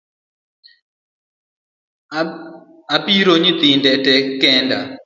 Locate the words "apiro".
2.95-3.33